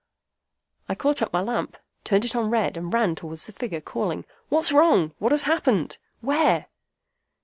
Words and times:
I 0.89 0.95
caught 0.95 1.21
up 1.21 1.31
my 1.31 1.41
lamp, 1.41 1.77
turned 2.05 2.25
it 2.25 2.35
on 2.35 2.49
red, 2.49 2.75
and 2.75 2.91
ran 2.91 3.13
towards 3.13 3.45
the 3.45 3.51
figure, 3.51 3.81
calling, 3.81 4.25
'What's 4.49 4.71
wrong? 4.71 5.13
What 5.19 5.31
has 5.31 5.43
happened? 5.43 5.99
Where? 6.21 6.69